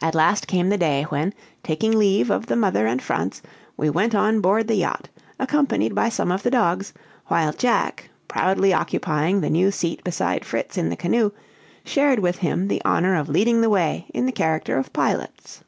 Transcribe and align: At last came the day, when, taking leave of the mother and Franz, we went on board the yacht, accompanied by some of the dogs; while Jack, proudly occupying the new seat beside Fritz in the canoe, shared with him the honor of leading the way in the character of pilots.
At 0.00 0.14
last 0.14 0.46
came 0.46 0.68
the 0.68 0.78
day, 0.78 1.02
when, 1.08 1.34
taking 1.64 1.98
leave 1.98 2.30
of 2.30 2.46
the 2.46 2.54
mother 2.54 2.86
and 2.86 3.02
Franz, 3.02 3.42
we 3.76 3.90
went 3.90 4.14
on 4.14 4.40
board 4.40 4.68
the 4.68 4.76
yacht, 4.76 5.08
accompanied 5.36 5.96
by 5.96 6.10
some 6.10 6.30
of 6.30 6.44
the 6.44 6.50
dogs; 6.52 6.92
while 7.26 7.52
Jack, 7.52 8.08
proudly 8.28 8.72
occupying 8.72 9.40
the 9.40 9.50
new 9.50 9.72
seat 9.72 10.04
beside 10.04 10.44
Fritz 10.44 10.78
in 10.78 10.90
the 10.90 10.96
canoe, 10.96 11.32
shared 11.84 12.20
with 12.20 12.38
him 12.38 12.68
the 12.68 12.80
honor 12.84 13.16
of 13.16 13.28
leading 13.28 13.62
the 13.62 13.68
way 13.68 14.06
in 14.14 14.26
the 14.26 14.30
character 14.30 14.78
of 14.78 14.92
pilots. 14.92 15.64